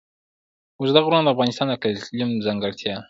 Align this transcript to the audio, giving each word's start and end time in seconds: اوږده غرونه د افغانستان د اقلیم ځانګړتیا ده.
اوږده 0.77 0.99
غرونه 1.05 1.21
د 1.23 1.27
افغانستان 1.33 1.65
د 1.69 1.71
اقلیم 1.75 2.29
ځانګړتیا 2.45 2.91
ده. 2.93 2.99